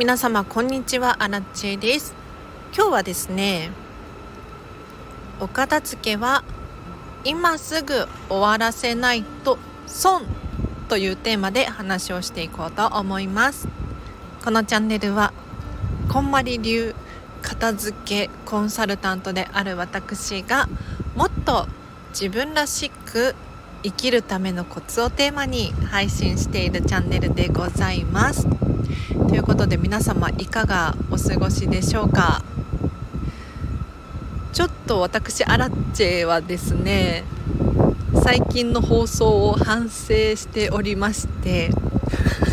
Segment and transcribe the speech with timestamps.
[0.00, 1.22] 皆様こんにちは。
[1.22, 2.14] アラチェです。
[2.74, 3.70] 今日はですね
[5.38, 6.42] お片付けは
[7.22, 10.22] 今すぐ終わらせないと損
[10.88, 13.68] というテーマで話をしていこうと思います。
[14.42, 15.34] このチャンネルは
[16.08, 16.94] こんまり流
[17.42, 20.66] 片付けコンサルタントである私が
[21.14, 21.66] もっと
[22.18, 23.34] 自分らしく
[23.82, 28.69] 生きるためのコツをテーマに配信しているチャンネルでございます。
[29.28, 32.42] ということで皆様いかがお過ごしでしょうか？
[34.52, 37.24] ちょっと私アラッチェはですね
[38.24, 41.70] 最近の放送を反省しておりまして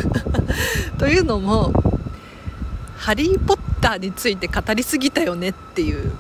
[1.00, 1.74] というのも
[2.98, 6.12] 「ハリー・ポッター」について語りすぎたよねっていう。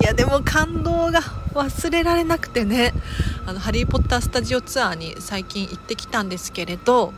[0.00, 1.20] いやでも感動が
[1.52, 2.94] 忘れられなくてね
[3.44, 7.12] あのハリー・ポッタースタジオツアーに最近行ってきたんですけれど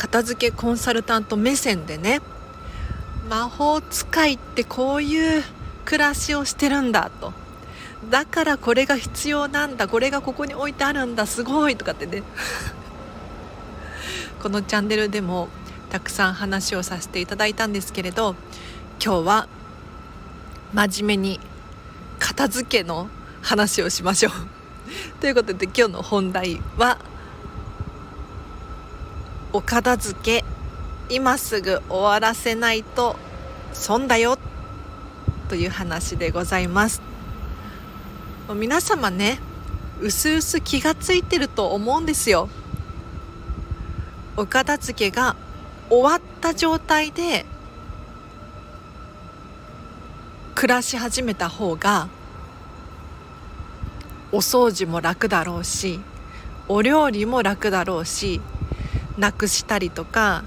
[0.00, 2.22] 片付けコンサルタント目線でね
[3.28, 5.42] 魔法使いってこういう
[5.84, 7.34] 暮らしをしてるんだと。
[8.08, 9.88] だからこれが必要なんだ。
[9.88, 11.26] これがここに置いてあるんだ。
[11.26, 12.22] すごいとかってね。
[14.42, 15.48] このチャンネルでも
[15.90, 18.36] たくさん話をさせていただいたんですけれど
[19.04, 19.48] 今日は
[20.72, 21.40] 真面目に
[22.18, 23.08] 片付けの
[23.42, 24.32] 話をしましょう。
[25.20, 26.96] ということで今日の本題は
[29.52, 30.44] お片付け。
[31.08, 33.16] 今すぐ終わらせないと
[33.72, 34.38] 損だよ。
[35.48, 37.02] という話でございます。
[38.54, 39.40] 皆様ね
[40.00, 42.48] うすうす気がついてると思うんですよ。
[44.36, 45.34] お片付けが
[45.88, 47.44] 終わった状態で
[50.54, 52.08] 暮らし始めた方が
[54.30, 55.98] お掃除も楽だろうし
[56.68, 58.40] お料理も楽だろうし
[59.20, 60.42] なくしたりとか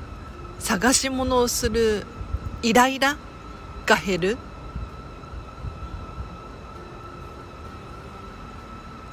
[0.60, 2.06] 探し物をする
[2.64, 3.18] イライラ
[3.86, 4.38] が減る。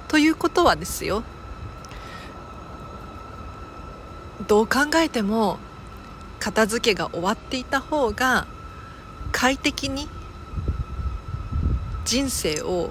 [0.09, 1.23] ということはですよ。
[4.49, 5.59] どう考えても
[6.41, 8.47] 片付けが終わっていた方が
[9.31, 10.09] 快適に
[12.05, 12.91] 人生を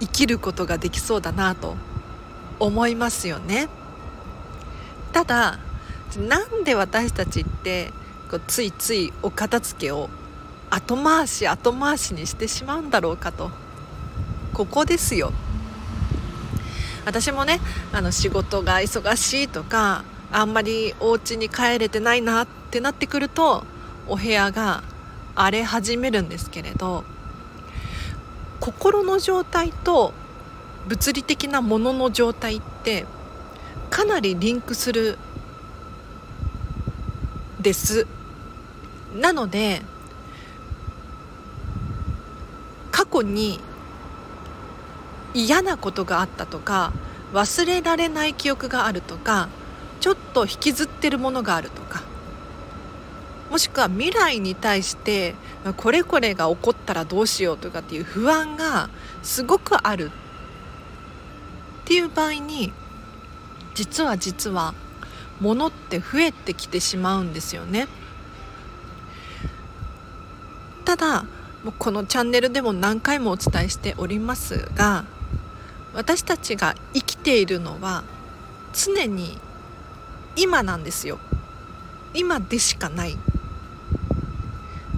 [0.00, 1.76] 生きることができそうだなと
[2.58, 3.68] 思いますよね。
[5.12, 5.58] ただ
[6.18, 7.92] なんで私たちって
[8.30, 10.10] こうついついお片付けを
[10.70, 13.50] 後回し後回しにしてしまうんだろうかと。
[14.52, 15.32] ここですよ。
[17.04, 17.60] 私もね
[17.92, 23.64] あの仕事が忙しいとかあんまりお家に帰れてないなってなってくると
[24.06, 24.82] お部屋が
[25.34, 27.04] 荒れ始めるんですけれど
[28.60, 30.12] 心の状態と
[30.86, 33.06] 物理的なものの状態って
[33.90, 35.18] かなりリンクする
[37.62, 38.06] です。
[39.14, 39.82] なので
[42.90, 43.60] 過去に
[45.34, 46.92] 嫌なことがあったとか
[47.32, 49.48] 忘れられない記憶があるとか
[50.00, 52.02] ちょっと引きずってるものがあるとか
[53.50, 55.34] もしくは未来に対して
[55.76, 58.88] これこれが起こったらどうしようとかっていう不安が
[59.22, 60.10] すごくある。
[61.82, 62.72] っていう場合に
[63.74, 64.72] 実は実は
[65.42, 67.88] 物って増えてきてしまうんですよね。
[70.84, 71.24] ただ
[71.78, 75.04] このチャンネルでも何回もお伝えしておりますが
[75.94, 78.02] 私たちが生きているのは
[78.72, 79.38] 常に
[80.34, 81.18] 今なんですよ
[82.14, 83.16] 今でしかない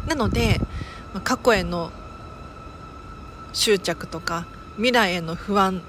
[0.06, 0.60] なので
[1.22, 1.93] 過去への
[3.53, 4.47] 執着とか
[4.77, 5.83] 未来への不安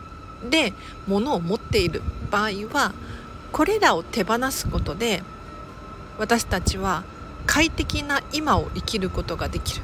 [0.49, 0.73] で
[1.07, 2.93] 物を持っている場合は
[3.55, 5.23] これらを手放すことで
[6.17, 7.05] 私たちは
[7.45, 9.81] 快適な今を生きることができる。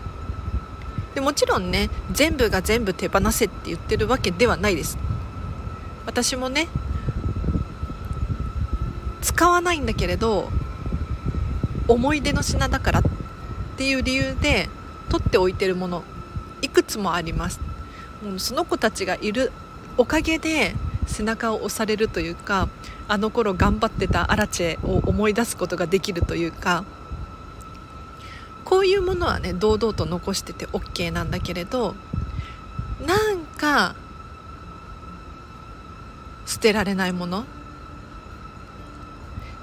[1.16, 4.98] でもちろんね全部が全部手放せって言ってるわけではないです。
[6.06, 6.68] 私もね
[9.22, 10.50] 使わないんだけれど
[11.88, 13.04] 思い出の品だからっ
[13.78, 14.68] ていう理由で
[15.08, 16.04] 取っておいてるもの
[16.62, 17.62] いくつもあります。
[18.22, 19.54] もうその子たちがいる
[19.96, 20.76] おかげで
[21.08, 22.68] 背中を押されるというか
[23.12, 26.86] あの頃頑張ってたアラチェを思い出すことができるというか
[28.64, 31.94] こういうものはね堂々と残してて OK なんだけれど
[33.06, 33.96] なんか
[36.46, 37.44] 捨てられないもの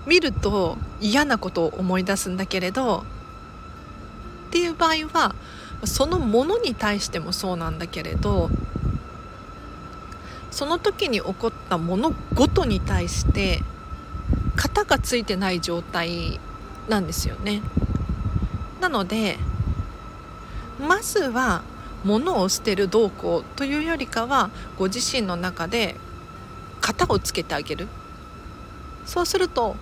[0.06, 3.06] 見ると嫌なことを思い出すんだけれど
[4.48, 5.34] っていう場合は
[5.84, 8.50] そのものに対してもそうなんだけれど
[10.50, 13.62] その時に起こったものごとに対して
[14.56, 16.40] 型がついてない状態
[16.88, 17.62] なんですよね。
[18.80, 19.38] なので
[20.80, 21.62] まずは
[22.04, 25.96] 物を捨てる動向というよりかはご自身の中で
[26.80, 27.88] 型をつけてあげる。
[29.04, 29.76] そうすると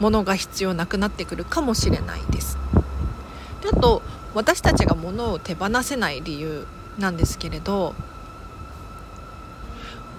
[0.00, 2.56] 物が必要なくなってくるかもしれないです。
[3.62, 4.02] であと
[4.34, 6.66] 私たちが物を手放せない理由
[6.98, 7.94] なんですけれど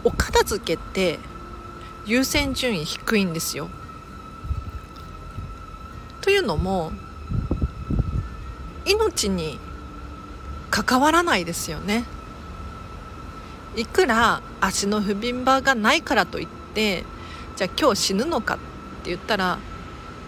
[0.03, 1.19] お片付けって
[2.05, 3.69] 優先順位低いんですよ。
[6.21, 6.91] というのも
[8.85, 9.59] 命に
[10.69, 12.05] 関わらないですよね。
[13.75, 17.03] いくら足の不憫場がないからといって
[17.55, 18.57] じゃあ今日死ぬのかっ
[19.03, 19.59] て言ったら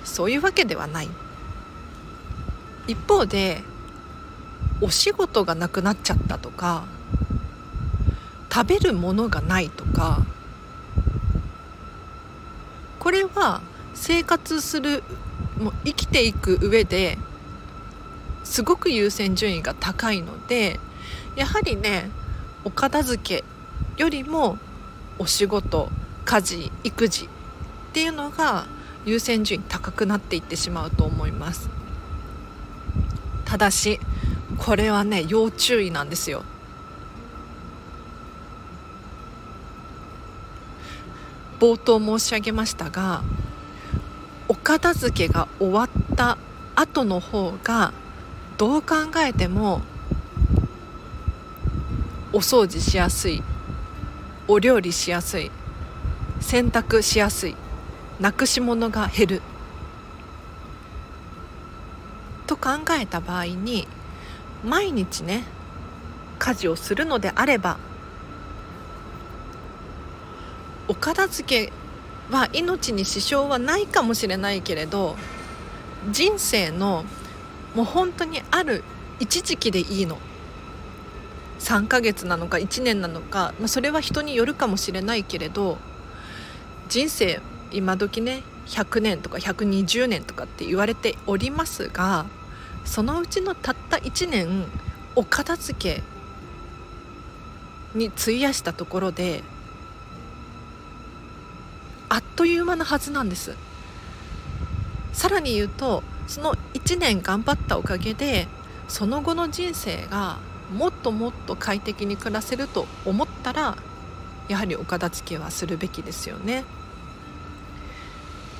[0.03, 1.09] そういうわけではない。
[2.87, 3.63] 一方で
[4.81, 6.83] お仕事がなくなっちゃったとか
[8.51, 10.25] 食べるものがないとか
[12.99, 13.61] これは
[13.93, 15.03] 生活する
[15.57, 17.17] もう生きていく上で
[18.43, 20.79] すごく優先順位が高いので
[21.35, 22.09] やはりね
[22.65, 23.43] お片付け
[24.01, 24.57] よりも
[25.17, 25.89] お仕事
[26.25, 27.27] 家事育児っ
[27.93, 28.65] ていうのが
[29.05, 31.69] 優先順位高くなっていってしまうと思います。
[33.45, 33.99] ただし
[34.57, 36.43] これはね要注意なんですよ。
[41.61, 43.21] 冒頭申し上げましたが
[44.47, 46.39] お片付けが終わった
[46.75, 47.93] 後の方が
[48.57, 49.81] どう考えても
[52.33, 53.43] お掃除しやすい
[54.47, 55.51] お料理しやすい
[56.39, 57.55] 洗濯しやすい
[58.19, 59.41] なくし物が減る
[62.47, 62.69] と考
[62.99, 63.87] えた場合に
[64.65, 65.43] 毎日ね
[66.39, 67.77] 家事をするのであれば
[70.87, 71.73] お片付け
[72.29, 75.15] は命に支障はないかもしれないけれど
[76.09, 77.05] 人生の
[77.75, 78.83] もう本当にある
[79.19, 80.17] 一時期でいいの。
[81.59, 85.77] 3ヶ月なのか1年なのか、まあ、それは人によるかもしれないけれど
[86.89, 87.39] 人生
[87.71, 92.25] 今時ね100年とか120年とかって言われておりますが
[92.83, 94.65] そのうちのたった1年
[95.15, 96.03] お片付け
[97.93, 99.43] に費やしたところで
[102.11, 103.55] あっという間なはずなんです
[105.13, 108.49] さらに言うとその1年頑張ったおかげで
[108.89, 110.39] その後の人生が
[110.73, 113.77] もっともっと快適に暮らせると思ったら
[114.49, 116.65] やはりお片付けはするべきですよね。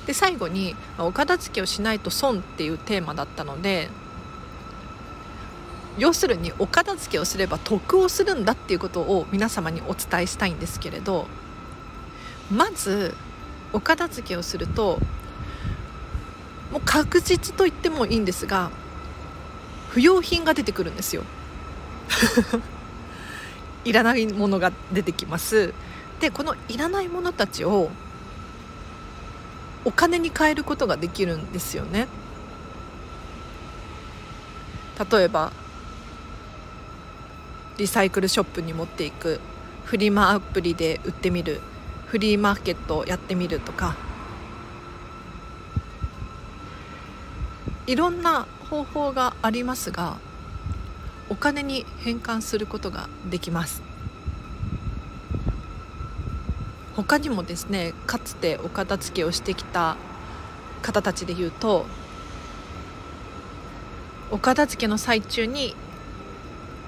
[0.06, 3.90] で最後にお片付けをしないと損っていうテーマだったので
[5.98, 11.26] 要するにお片付けをすれば得をするんだっていうことを皆様にお伝えしたいんですけれど
[12.50, 13.14] まず
[13.72, 15.00] お片付けをすると
[16.70, 18.70] もう確実と言ってもいいんですが
[19.90, 21.22] 不要品が出てくるんですよ。
[23.84, 25.74] いらないものが出てきます。
[26.20, 27.90] でこのいらないものたちを
[29.84, 32.08] お金に換えることができるんですよね。
[35.10, 35.52] 例えば
[37.76, 39.40] リサイクルショップに持っていく
[39.84, 41.60] フリマアプリで売ってみる。
[42.12, 43.96] フリーマーケットをやってみるとか
[47.86, 50.18] いろんな方法がありますが
[51.30, 53.80] お金に変換することができます。
[56.96, 59.96] 他にもですねかつてお片付けをしてきた
[60.82, 61.86] 方たちで言うと
[64.30, 65.74] お片付けの最中に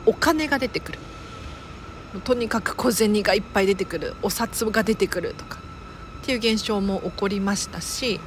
[0.04, 0.98] お金が出てくる。
[2.20, 5.58] とにかく小銭がいっぱい出てくるお札が出てくるとか
[6.22, 8.20] っていう現象も起こりましたし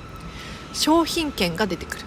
[0.74, 2.06] 商品券が出てくる。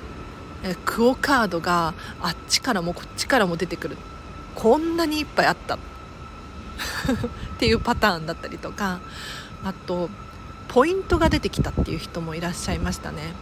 [0.84, 3.96] クオカードがあっちからもこっちからも出てくる。
[4.54, 5.76] こんなにいっぱいあった。
[5.76, 5.78] っ
[7.58, 9.00] ていうパターンだったりとか
[9.64, 10.08] あと
[10.68, 13.34] ポイントが出てきたっていう人もいらっしゃいましたね。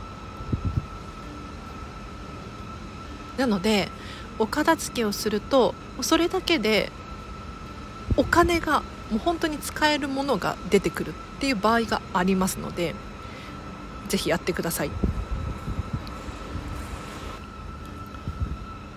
[3.36, 3.90] なので
[4.38, 6.90] お片付けをするとそれだけで
[8.16, 12.94] お金がもう本当に使えるものが出てくるっていう場合がありますので
[14.08, 14.90] 是非やってください。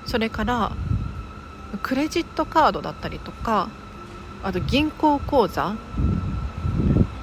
[0.05, 0.71] それから
[1.81, 3.69] クレジットカードだったりとか
[4.43, 5.75] あと銀行口座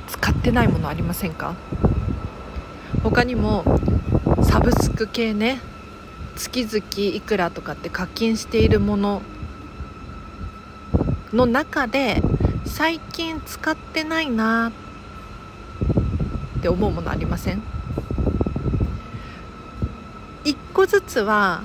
[0.07, 1.55] 使ってないものありませんか？
[3.03, 3.65] 他にも
[4.43, 5.61] サブスク系ね
[6.37, 9.21] 月々いくらとかって課金しているもの
[11.33, 12.23] の中で
[12.65, 14.71] 最近使ってないな
[16.59, 17.63] って思うものありません
[20.45, 21.63] ？1個ずつは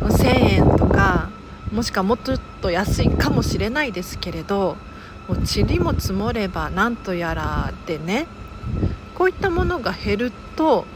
[0.00, 1.28] 1000円とか
[1.72, 2.18] もしくはもっ
[2.60, 4.76] と安いかもしれないですけれど
[5.28, 8.26] もう塵も積もればなんとやらでね
[9.14, 10.86] こういったものが減ると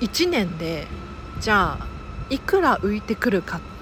[0.00, 0.86] 1年で
[1.40, 1.86] じゃあ
[2.30, 3.73] いくら浮いてくるかって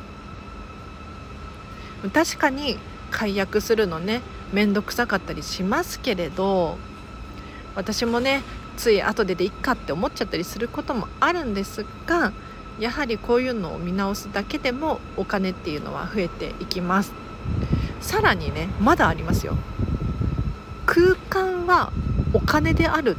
[2.11, 2.79] 確かに
[3.11, 6.79] 解約するのね面倒くさかったりしますけれど
[7.75, 8.43] 私もね
[8.77, 12.33] つい後ででいっかって思っちゃったりすることもあるんですが
[12.81, 17.13] やはりこういうのを見直すだけでもお金っていうのは増えていきます。
[18.01, 19.57] さらにねまだありますよ。
[20.87, 21.93] 空間は
[22.33, 23.17] お金である。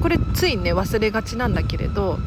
[0.00, 2.18] これついね忘れがちなんだけれど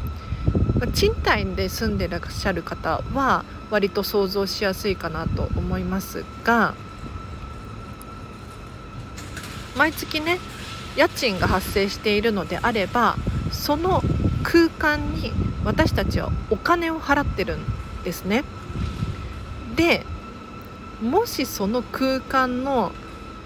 [0.92, 6.74] 賃貸で住んでらっしゃる方は割と想像しやすいかなと思いますが
[9.76, 10.38] 毎月ね
[10.96, 13.16] 家賃が発生しているのであれば
[13.50, 14.02] その
[14.42, 15.32] 空間に
[15.64, 17.60] 私たちはお金を払ってるん
[18.04, 18.44] ですね。
[19.74, 20.04] で
[21.02, 22.92] もしその空間の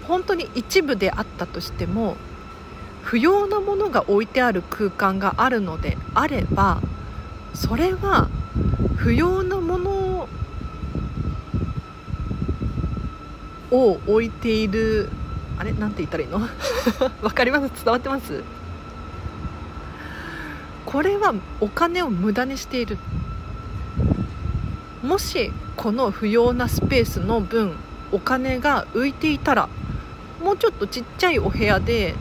[0.07, 2.15] 本当に一部であったとしても
[3.01, 6.81] 不要なものが置いてある空間があるのであれば
[7.53, 8.29] それは
[8.97, 10.27] 不要なもの
[13.71, 15.09] を置いている
[15.57, 16.41] あれなんて言ったらいいの？
[17.21, 17.71] わかります？
[17.83, 18.43] 伝わってます？
[20.85, 22.97] これはお金を無駄にしている。
[25.03, 27.75] もしこの不要なスペースの分
[28.11, 29.69] お金が浮いていたら
[30.43, 32.13] もうちょっとちっちゃいお部屋で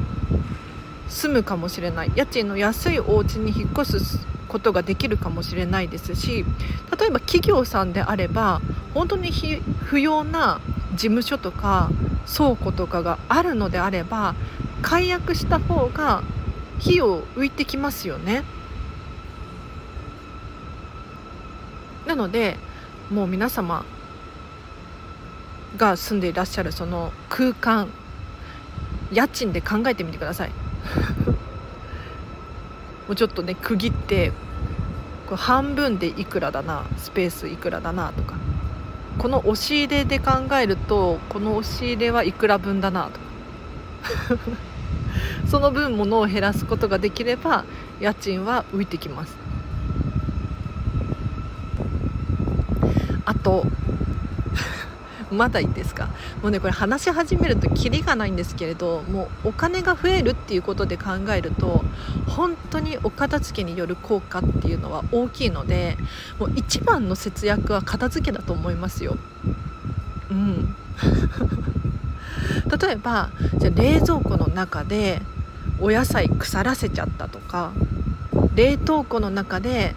[1.09, 2.13] 住むかもしれない。
[2.15, 6.45] 家賃の安いお家に引っ越すことができるかもしれないですし
[6.99, 8.61] 例えば企業さんであれば
[8.93, 9.31] 本当に
[9.85, 10.61] 不要な
[10.93, 11.89] 事務所とか
[12.27, 14.35] 倉庫とかがあるのであれば
[14.83, 16.23] 解約した方が
[16.81, 18.43] 費用浮いてきますよね。
[22.07, 22.57] なので
[23.11, 23.85] もう皆様
[25.77, 27.89] が住んでいらっしゃるその空間
[29.13, 30.53] 家賃で考えてみてください
[33.11, 34.31] もうちょっとね区切って
[35.27, 38.37] これ半分でいくらだなスペースいくらだなとか
[39.19, 43.19] この押し入れで考えるとこの押し入れはいくら分だなとか
[45.51, 47.65] その分物を減らすことができれば
[47.99, 49.37] 家賃は浮いてきます。
[53.25, 53.67] あと
[55.31, 56.09] まだいいですか？
[56.43, 61.85] もうねこれ話し始めるとキリがないんですけれどもうお金が増えるっていうことで考えると
[62.27, 65.97] 本当にお片付けによる効果っていうのは大きいので
[66.39, 69.17] もう一番の節約は片付けだと思いますよ。
[70.31, 70.75] うん
[72.81, 75.23] 例えばじゃ冷蔵庫の中で
[75.81, 77.73] お野菜腐らせちゃったとか
[78.55, 79.95] 冷凍庫の中で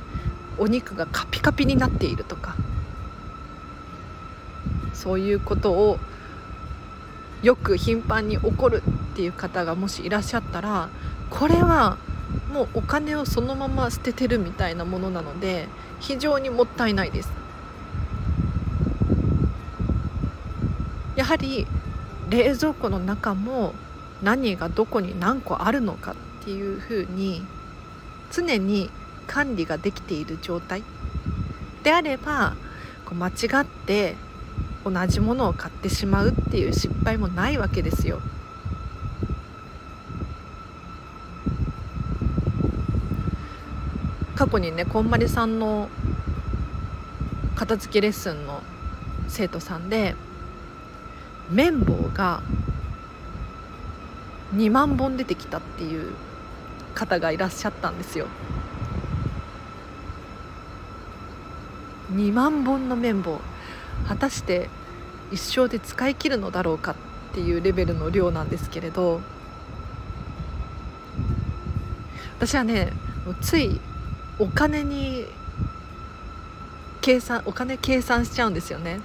[0.58, 2.56] お肉がカピカピになっているとか
[5.04, 6.00] そういうことを
[7.42, 8.82] よく頻繁に起こる
[9.14, 10.88] っていう方がもしいらっしゃったら
[11.30, 11.98] これは
[12.54, 15.68] もうお金をそのまま捨ててるみたいなものなので
[16.00, 17.30] 非常にもったいないです。
[21.18, 21.68] やはり
[22.30, 23.74] 冷蔵庫の中も
[24.24, 27.44] 何がどこに何個あるのかっていうふうに
[28.32, 28.90] 常に
[29.28, 30.82] 管理ができている状態
[31.84, 32.56] であれば
[33.12, 33.32] 間違
[33.62, 34.16] って
[34.86, 38.20] 同じものを買ってしまうっていう失敗もないわけですよ。
[44.36, 45.88] 過去にねこんまりさんの
[47.56, 48.62] 片付けレッスンの
[49.30, 50.16] 生徒さんで
[51.52, 52.42] 綿棒が
[54.56, 56.12] 2万本出てきたっていう
[56.94, 58.28] 方がいらっしゃったんですよ。
[62.14, 63.40] 2万本の綿棒
[64.08, 64.70] 果たして
[65.32, 66.96] 一生で使い切るのだろうかっ
[67.34, 69.22] ていうレベルの量なんですけれど
[72.38, 72.94] 私はね
[73.42, 73.80] つい
[74.40, 75.26] お金に
[77.02, 79.02] 計算お金計算しちゃうんですよね。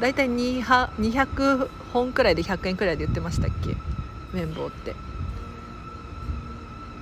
[0.00, 3.76] だいたい200本くらいで100円くらいで言ってましたっけ？
[4.34, 4.92] 綿棒って。
[4.92, 4.94] っ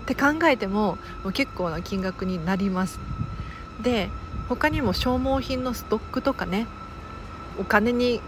[0.07, 3.00] て考えてももう結構な金額になります。
[3.83, 4.11] で
[4.49, 6.67] 他にも消耗品のストックとかね
[7.59, 8.21] お金に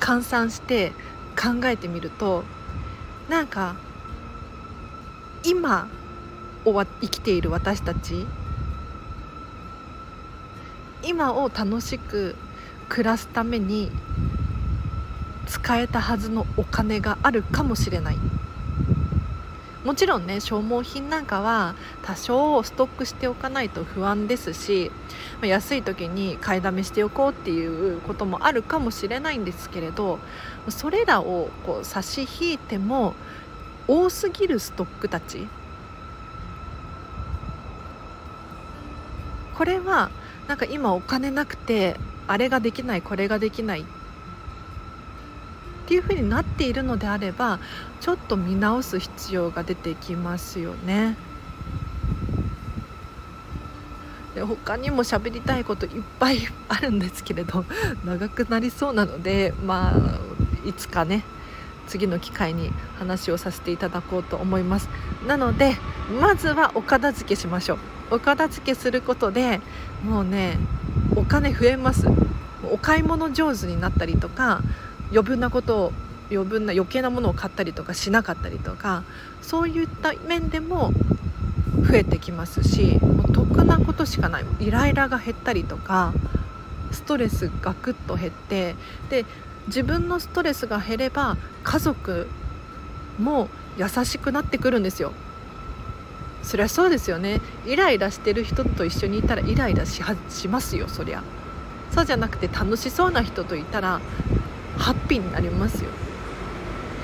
[0.00, 0.92] 換算して
[1.36, 2.44] 考えてみると
[3.28, 3.76] なんか
[5.44, 5.88] 今
[6.64, 8.26] を生きている私たち
[11.02, 12.34] 今を楽しく
[12.88, 13.90] 暮らすために
[15.46, 18.18] 使えたはずのお金があるかもしれない。
[19.88, 24.92] もちろんね消耗品なんかは多少ストックしておかないと不安ですし
[25.40, 30.18] 安い時に買いだめしておこうっていうこともあるかもしれないんですけれど
[30.68, 33.14] それらをこう差し引いても
[33.86, 35.46] 多すぎるストックたち
[39.56, 40.10] これは
[40.48, 43.84] なんか今お金なくてあれができないこれができないっ
[45.88, 47.60] っていうふうになっているのであれば
[48.02, 51.16] ちょっと見直す必要が出てきますよね。
[54.34, 57.64] で他にも喋りたいこといっぱいあるんですけれど
[58.04, 61.24] 長くなりそうなのでまあいつかね
[61.86, 64.90] 次の機会に話をさせていただこうと思います。
[65.26, 65.74] なので
[66.20, 67.78] まずはお片付けしましょう。
[68.10, 69.62] お片付けすることで
[70.04, 70.58] もうね
[71.16, 72.06] お金増えます。
[72.70, 74.60] お買い物上手になったりとか
[75.10, 75.92] 余分なことを
[76.30, 79.02] 余分な余計なものを買ったりとかしなかったりとか
[79.40, 80.92] そういった面でも
[81.88, 86.12] 増えてきますしもう得なことしかないイライラが減ったりとか
[86.90, 88.74] ストレスがぐっと減って
[89.08, 89.24] で
[89.68, 92.26] 自分のストレスが減れば家族
[93.18, 95.12] も優しくなってくるんですよ。
[96.42, 97.40] そりゃそうですよね。
[97.66, 100.00] イライラしてる人と一緒にいたらイライラし
[100.48, 101.22] ますよそりゃ。
[101.90, 104.00] そうじゃなくて楽しそうな人といたら
[104.78, 105.90] ハッピーになりますよ。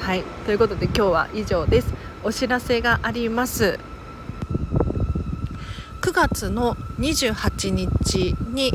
[0.00, 0.22] はい。
[0.46, 1.92] ということで今日は以上です。
[2.22, 3.78] お知らせがあります。
[6.00, 8.72] 9月の28日に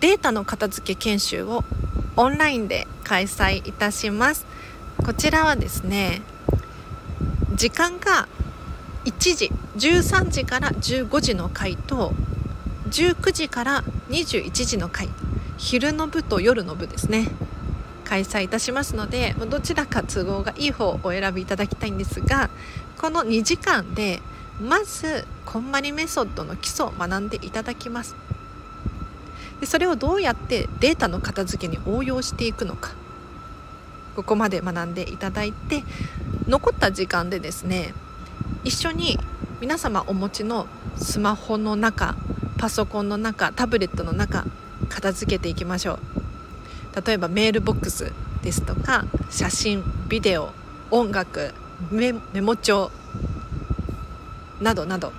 [0.00, 1.64] データの片付け研修を
[2.16, 4.46] オンラインで開催いたします。
[5.04, 6.22] こちらはですね
[7.54, 8.28] 時間が
[9.04, 12.12] 1時13時から15時の回と
[12.90, 15.08] 19時から21時の回。
[15.56, 17.28] 昼の部と夜の部ですね。
[18.10, 22.50] 開催いたしますのでどちらか都合がいい方をお選びいただきたいんですが
[22.98, 24.20] この2時間で
[24.60, 28.16] まずこんまりメソッドの基礎を学んでいただきます。
[29.60, 32.90] でそれをどうやってデータの片付けに応用していくのか。
[34.16, 35.84] ここまで学んでいただいて
[36.48, 37.94] 残った時間でですね
[38.64, 39.18] 一緒に
[39.60, 42.16] 皆様お持ちのスマホの中
[42.58, 44.44] パソコンの中タブレットの中
[44.88, 46.09] 片付けていきましょう。
[46.94, 50.52] 例えばメールボックスですとか写真ビデオ
[50.90, 51.54] 音楽
[51.90, 52.90] メモ帳
[54.60, 55.12] などなど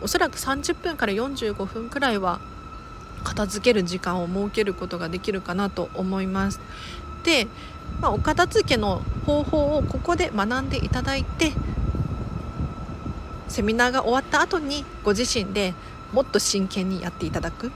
[0.00, 2.40] おそらく30分から45分くらいは
[3.24, 6.60] 片付ける時間を設けることができるかなと思います。
[7.22, 7.48] で、
[8.00, 11.52] まあ、お片付けの方法をここで学んでいただいて
[13.48, 15.74] セミナーが終わった後にご自身で
[16.12, 17.72] もっと真剣にやっていただく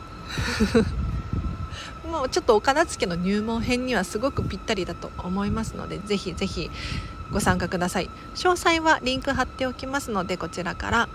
[2.18, 6.70] もちょっとお片付けの入門編にはすごくぴったりだと思いますのでぜひぜひ
[7.31, 8.11] ご参加ください。
[8.35, 11.09] 詳細はリンク貼っておきますのでこちらから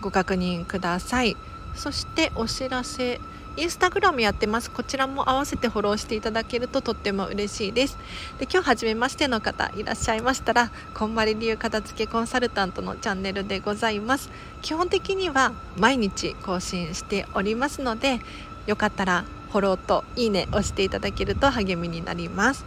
[0.00, 1.36] ご確認ください。
[1.74, 3.20] そしてお知らせ。
[3.54, 4.70] インスタグラムやってます。
[4.70, 7.98] こちらも合わせてフォローしていただけるととっても嬉しいです。
[8.38, 14.30] で今日初めましての方いらっしゃいましたらこんまり流片付けコンサルタントのチャンネルでございます。
[14.62, 18.20] 基本的には毎日更新しておりますので
[18.66, 22.64] よかったらフォローといいね押していただけると励みになります。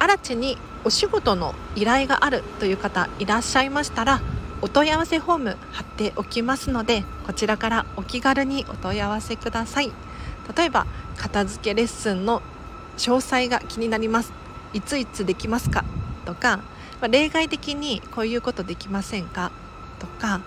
[0.00, 4.20] 新地にお仕事の依頼があるという方いらっしゃいましたら
[4.62, 9.92] お問い合わせフォーム貼っておきますのでこちらからお気軽にお問い合わせください。
[10.56, 12.42] 例えば片付けレッスンの
[12.96, 14.32] 詳細が気になります。
[14.72, 15.84] いついつできますか？
[16.24, 16.56] とか、
[17.00, 19.52] まあ、例外的にこういうことできませんか？
[20.00, 20.40] とか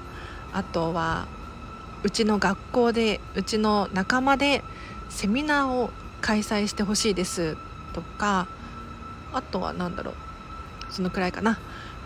[0.52, 1.28] あとは
[2.04, 4.64] うちの学校でうちの仲間で
[5.10, 5.90] セミナーを
[6.22, 7.58] 開催してほしいです
[7.94, 8.48] とか
[9.32, 10.14] あとは何だろう
[10.90, 11.60] そのくらいかな。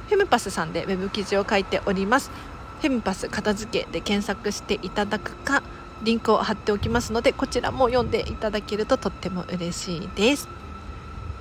[0.07, 2.31] フェムパスさんでウェブ記事を書いております。
[2.79, 5.63] フェムパス片付けで検索していただくか
[6.03, 10.47] リンクを貼っておきますのでこちらも読んでいただけるととっても嬉しいです。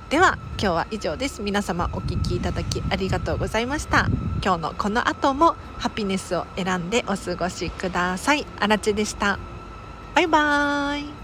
[0.09, 1.42] では今日は以上です。
[1.42, 4.07] 皆様お聞きいただきありがとうございました。
[4.40, 8.47] 今日のこの後もハピネスを選んでお過ごしください。
[8.61, 9.40] あらちでした。
[10.14, 11.15] バイバーイ。